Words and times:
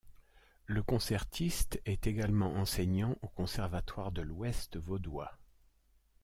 Le 0.65 0.81
concertiste 0.81 1.79
est 1.85 2.07
également 2.07 2.55
enseignant 2.55 3.19
au 3.21 3.27
Conservatoire 3.27 4.11
de 4.11 4.23
l’Ouest 4.23 4.75
vaudois. 4.77 5.37